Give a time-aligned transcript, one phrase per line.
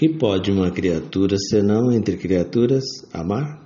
[0.00, 3.60] Que pode uma criatura, senão entre criaturas, amar?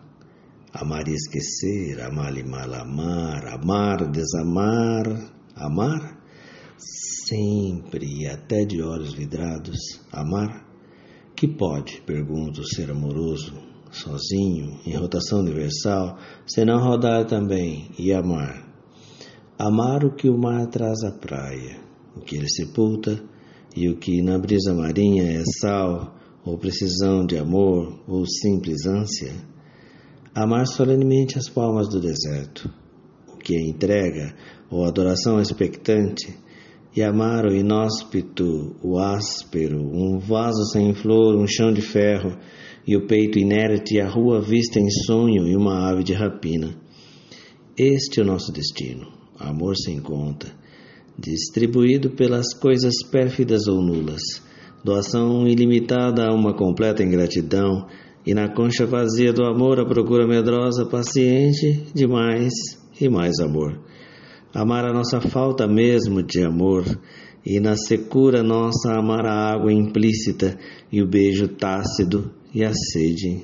[0.72, 6.18] Amar e esquecer, amar e mal amar, amar, desamar, amar?
[6.76, 9.78] Sempre e até de olhos vidrados,
[10.10, 10.66] amar?
[11.36, 13.54] Que pode, pergunta o ser amoroso,
[13.92, 18.68] sozinho, em rotação universal, senão rodar também e amar?
[19.56, 21.80] Amar o que o mar traz à praia,
[22.16, 23.22] o que ele sepulta
[23.76, 29.32] e o que na brisa marinha é sal, ou precisão de amor, ou simples ânsia,
[30.34, 32.70] amar solenemente as palmas do deserto,
[33.32, 34.34] o que é entrega
[34.70, 36.36] ou adoração expectante,
[36.96, 42.36] e amar o inóspito, o áspero, um vaso sem flor, um chão de ferro,
[42.86, 46.76] e o peito inerte, e a rua vista em sonho, e uma ave de rapina.
[47.76, 50.54] Este é o nosso destino, amor sem conta,
[51.18, 54.43] distribuído pelas coisas pérfidas ou nulas
[54.84, 57.86] doação ilimitada a uma completa ingratidão,
[58.26, 62.52] e na concha vazia do amor a procura medrosa, paciente de mais
[63.00, 63.80] e mais amor.
[64.52, 66.84] Amar a nossa falta mesmo de amor,
[67.44, 70.58] e na secura nossa amar a água implícita
[70.92, 73.42] e o beijo tácido e a sede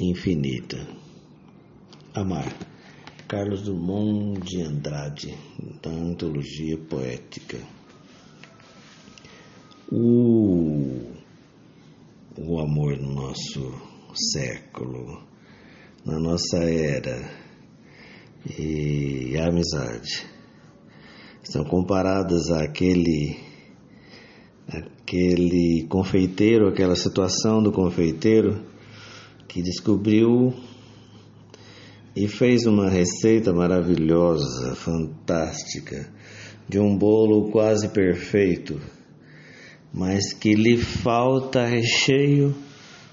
[0.00, 0.78] infinita.
[2.14, 2.52] Amar.
[3.26, 5.34] Carlos Drummond de Andrade,
[5.82, 7.58] da Antologia Poética
[9.96, 11.14] o,
[12.36, 13.72] o amor no nosso
[14.32, 15.22] século,
[16.04, 17.30] na nossa era
[18.58, 20.26] e a amizade
[21.44, 23.36] estão comparadas àquele
[24.66, 28.64] aquele confeiteiro, aquela situação do confeiteiro
[29.46, 30.52] que descobriu
[32.16, 36.10] e fez uma receita maravilhosa, fantástica,
[36.68, 38.80] de um bolo quase perfeito
[39.94, 42.52] mas que lhe falta recheio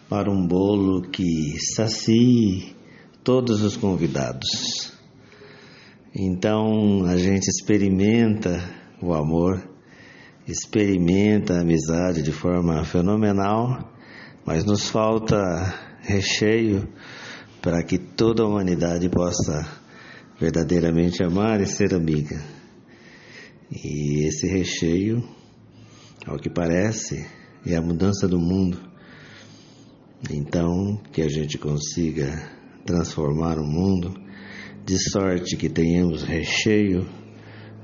[0.10, 2.76] para um bolo que sacie
[3.24, 4.92] todos os convidados.
[6.14, 8.68] Então a gente experimenta
[9.00, 9.64] o amor,
[10.48, 13.94] experimenta a amizade de forma fenomenal,
[14.44, 15.38] mas nos falta
[16.02, 16.90] recheio
[17.62, 19.68] para que toda a humanidade possa
[20.40, 22.42] verdadeiramente amar e ser amiga.
[23.72, 25.24] E esse recheio
[26.26, 27.28] ao que parece,
[27.66, 28.80] é a mudança do mundo.
[30.30, 32.32] Então, que a gente consiga
[32.86, 34.14] transformar o mundo
[34.86, 37.08] de sorte que tenhamos recheio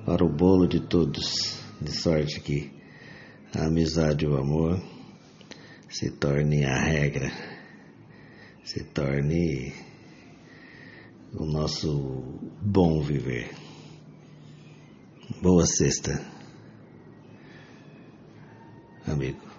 [0.06, 2.72] para o bolo de todos, de sorte que
[3.56, 4.81] a amizade e o amor
[5.90, 7.31] se torne a regra,
[8.64, 9.74] se torne
[11.34, 13.50] o nosso bom viver.
[15.42, 16.37] Boa sexta
[19.07, 19.56] I mean.